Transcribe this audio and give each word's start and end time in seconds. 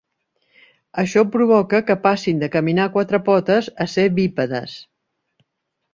Això 1.03 1.23
provoca 1.35 1.81
que 1.91 1.97
passin 2.07 2.41
de 2.45 2.49
caminar 2.57 2.89
a 2.89 2.93
quatre 2.97 3.21
potes 3.29 3.69
a 3.87 3.91
ser 3.97 4.07
bípedes. 4.17 4.79